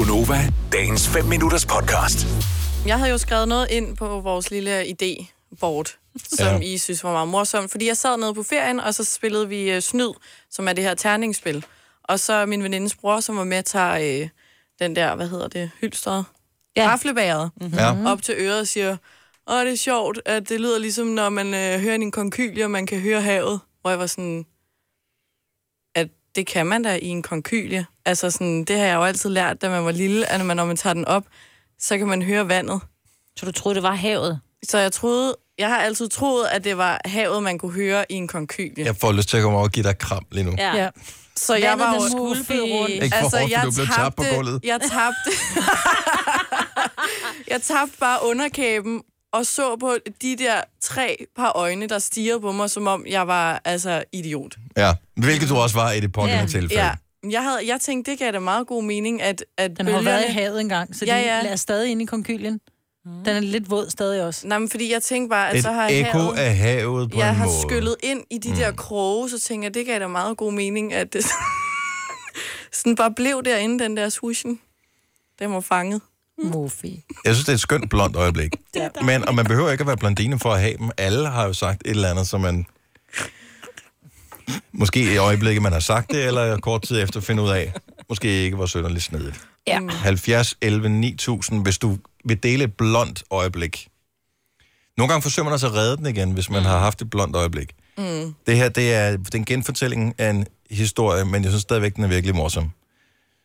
[0.00, 0.38] Gunova,
[0.72, 2.26] dagens 5 minutters podcast.
[2.86, 6.58] Jeg havde jo skrevet noget ind på vores lille idé-board, som Ja.
[6.58, 7.70] I synes var meget morsomt.
[7.70, 10.12] Fordi jeg sad nede på ferien, og så spillede vi uh, Snyd,
[10.50, 11.64] som er det her terningsspil.
[12.04, 14.28] Og så min venindes bror, som var med, tager uh,
[14.78, 16.24] den der, hvad hedder det, hylstret?
[16.76, 16.88] Ja.
[16.88, 17.78] Raflebæret mm-hmm.
[17.78, 18.12] Ja.
[18.12, 18.96] op til øret og siger,
[19.46, 22.70] åh, det er sjovt, at det lyder ligesom, når man uh, hører en konkylie, og
[22.70, 23.60] man kan høre havet.
[23.80, 24.46] Hvor jeg var sådan,
[25.94, 27.86] at det kan man da i en konkylie.
[28.10, 30.56] Altså sådan, det har jeg jo altid lært, da man var lille, at når man,
[30.56, 31.24] når man tager den op,
[31.78, 32.80] så kan man høre vandet.
[33.36, 34.40] Så du troede, det var havet?
[34.68, 38.14] Så jeg troede, jeg har altid troet, at det var havet, man kunne høre i
[38.14, 38.84] en konkylie.
[38.84, 40.54] Jeg får lyst til at komme over og give dig kram lige nu.
[40.58, 40.76] Ja.
[40.76, 40.88] Ja.
[41.36, 42.08] Så jeg var jo...
[42.08, 42.90] skvulpede rundt.
[42.90, 44.60] Ikke for hårdt, for du blev tabt på gulvet.
[44.64, 45.30] Jeg tabte...
[47.52, 52.52] jeg tabte bare underkæben og så på de der tre par øjne, der stirrede på
[52.52, 54.56] mig, som om jeg var altså idiot.
[54.76, 56.60] Ja, hvilket du også var i det pågældende Ja.
[56.60, 56.84] tilfælde.
[56.84, 56.92] Ja.
[57.30, 60.20] Jeg, havde, jeg tænkte, det gav da meget god mening, at, at Den har været
[60.20, 61.46] i bølgerne- havet engang, så Ja, de ja.
[61.52, 62.60] er stadig inde i konkylien.
[63.04, 64.46] Den er lidt våd stadig også.
[64.48, 66.38] Nej, men fordi jeg tænkte bare, at Et så har ekko havet...
[66.38, 67.60] af havet på jeg en har måde.
[67.68, 68.54] skyllet ind i de mm.
[68.56, 71.24] der kroge, så tænker jeg, det gav da meget god mening, at det
[72.72, 74.60] sådan bare blev derinde, den der swooshen.
[75.38, 76.00] Den var fanget.
[76.42, 77.04] Mofi.
[77.24, 78.52] Jeg synes, det er et skønt blondt øjeblik.
[79.06, 80.90] Men og man behøver ikke at være blondine for at have dem.
[80.98, 82.66] Alle har jo sagt et eller andet, som man...
[84.72, 87.72] Måske i øjeblikket, man har sagt det, eller kort tid efter finde ud af,
[88.08, 89.40] måske ikke var sønderligt snedigt.
[89.66, 89.80] Ja.
[89.88, 93.88] 70, 11, 9000, hvis du vil dele et blondt øjeblik.
[94.96, 96.66] Nogle gange forsøger man altså at redde den igen, hvis man mm.
[96.66, 97.74] har haft et blondt øjeblik.
[97.98, 98.34] Mm.
[98.46, 101.96] Det her, det er, det er en genfortælling af en historie, men jeg synes stadigvæk,
[101.96, 102.70] den er virkelig morsom.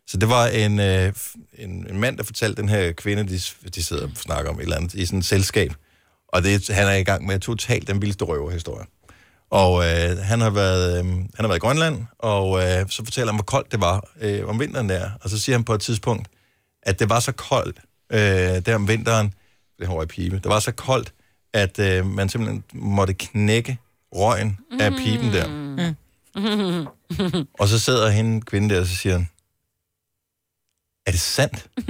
[0.08, 1.14] Så det var en, øh,
[1.54, 3.40] en, en mand, der fortalte den her kvinde, de,
[3.70, 5.74] de sidder og snakker om et eller andet, i sådan et selskab.
[6.28, 8.86] Og det, han er i gang med totalt den vildeste røverhistorie.
[9.56, 13.32] Og øh, han, har været, øh, han har været i Grønland, og øh, så fortæller
[13.32, 15.10] han, hvor koldt det var øh, om vinteren der.
[15.22, 16.28] Og så siger han på et tidspunkt,
[16.84, 18.20] at det var så koldt øh,
[18.66, 19.34] der om vinteren,
[19.80, 21.14] det har i pibe, det var så koldt,
[21.54, 23.78] at øh, man simpelthen måtte knække
[24.12, 25.48] røgen af piben der.
[27.60, 29.30] Og så sidder hende kvinde der, og så siger han,
[31.06, 31.70] er det sandt?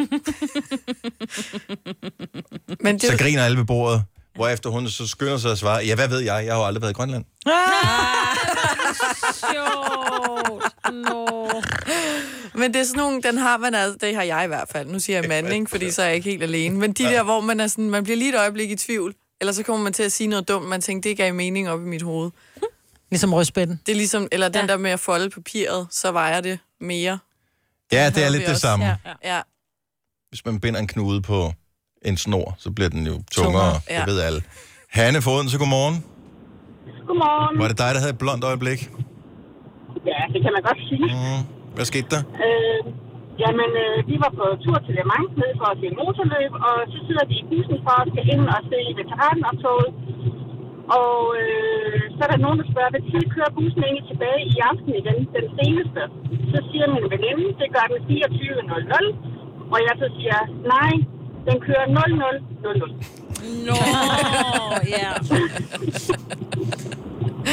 [2.84, 4.04] Men det, Så griner alle ved bordet,
[4.36, 6.82] hvorefter hun så skynder sig at svare, ja, hvad ved jeg, jeg har jo aldrig
[6.82, 7.26] været i Grønland.
[9.52, 10.64] Sjovt.
[10.94, 11.62] Nå.
[12.54, 14.88] Men det er sådan nogle, den har man altså, det har jeg i hvert fald.
[14.90, 15.70] Nu siger jeg mand, ikke?
[15.70, 16.78] Fordi så er jeg ikke helt alene.
[16.80, 19.16] Men de der, hvor man er sådan, man bliver lige et øjeblik i tvivl.
[19.42, 21.80] Eller så kommer man til at sige noget dumt, man tænker, det gav mening op
[21.82, 22.32] i mit hoved.
[23.12, 23.82] Ligesom rødspætten.
[23.86, 27.20] Det er ligesom, eller den der med at folde papiret, så vejer det mere.
[27.92, 28.62] Ja, det er lidt det også.
[28.62, 28.86] samme.
[28.86, 28.96] Ja.
[29.24, 29.42] Ja,
[30.30, 31.54] Hvis man binder en knude på
[32.10, 34.04] en snor, så bliver den jo tungere, Tungere, det ja.
[34.12, 34.42] ved alle.
[34.98, 35.96] Hanne Foden, så godmorgen.
[37.08, 37.54] Godmorgen.
[37.62, 38.80] Var det dig, der havde et blondt øjeblik?
[40.12, 41.08] Ja, det kan man godt sige.
[41.16, 41.42] Mm.
[41.76, 42.22] Hvad skete der?
[42.46, 42.82] Øh,
[43.44, 46.76] jamen, øh, vi var på tur til Le Mans ned for at se motorløb, og
[46.94, 49.90] så sidder vi i bussen for at skal ind og se veteranoptoget.
[51.02, 54.56] Og øh, så er der nogen, der spørger, hvad tid kører bussen egentlig tilbage i
[54.70, 56.02] aften igen, den seneste?
[56.54, 59.74] Så siger min veninde, det gør den 24.00.
[59.74, 60.40] Og jeg så siger,
[60.74, 60.94] nej,
[61.48, 62.94] den kører 00.00.
[63.68, 63.76] Nå,
[64.88, 65.12] ja.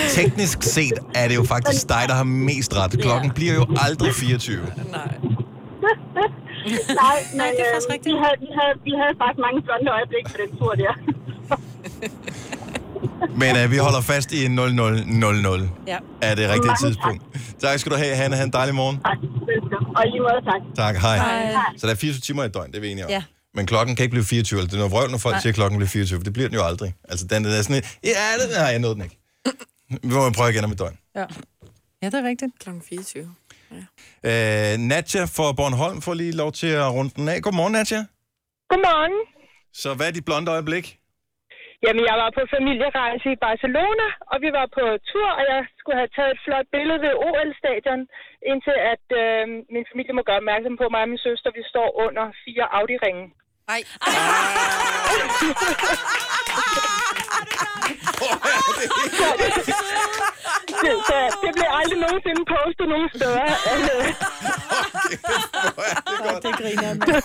[0.09, 3.01] Teknisk set er det jo faktisk dig, der har mest ret.
[3.03, 4.61] Klokken bliver jo aldrig 24.
[4.63, 4.69] nej.
[7.03, 8.15] Nej, men Nej, det er faktisk øh, rigtigt.
[8.15, 10.93] vi, havde, vi, havde, vi havde faktisk mange blonde øjeblikke på den tur der.
[13.43, 15.99] Men uh, vi holder fast i 0000 Ja.
[16.23, 16.79] er det rigtige Mange tak.
[16.79, 17.23] tidspunkt.
[17.61, 18.37] Tak skal du have, Hanne.
[18.37, 18.99] Ha' en dejlig morgen.
[19.05, 19.17] Tak,
[19.47, 19.97] velkommen.
[19.97, 20.61] Og i måde tak.
[20.77, 21.17] Tak, hej.
[21.17, 21.53] Hej.
[21.77, 23.11] Så der er 24 timer i et døgn, det er vi enige om.
[23.11, 23.23] Ja.
[23.57, 24.61] Men klokken kan ikke blive 24.
[24.61, 26.49] Altså, det er noget vrøvl, når folk siger, at klokken bliver 24, for det bliver
[26.49, 26.91] den jo aldrig.
[27.11, 29.19] Altså, den er sådan et, ja, det har jeg nåede den ikke.
[30.09, 30.99] Vi må prøve igen om et døgn.
[31.19, 31.27] Ja.
[32.03, 32.53] ja, det er rigtigt.
[32.63, 33.35] Klokken 24.
[34.29, 37.39] Øh, Nadja fra Bornholm får lige lov til at runde den af.
[37.47, 38.01] Godmorgen, Nadja.
[38.71, 39.17] Godmorgen.
[39.83, 40.87] Så hvad er dit blonde øjeblik?
[41.85, 45.99] Jamen, jeg var på familierejse i Barcelona, og vi var på tur, og jeg skulle
[46.03, 48.03] have taget et flot billede ved OL-stadion,
[48.51, 49.43] indtil at øh,
[49.75, 52.67] min familie må gøre opmærksom på mig og min søster, vi står under fire
[53.69, 53.69] Audi-ringe.
[53.69, 53.83] Nej.
[60.83, 63.43] Det, så det blev aldrig nogensinde postet nogen steder.
[66.23, 67.21] Altså, Det griner jeg med.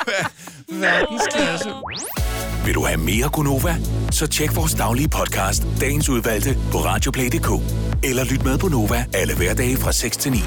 [0.82, 1.70] Verdensklasse.
[2.66, 3.76] Vil du have mere Gunova?
[4.12, 7.50] Så tjek vores daglige podcast, dagens udvalgte, på radioplay.dk.
[8.04, 10.38] Eller lyt med på Nova alle hverdage fra 6 til 9.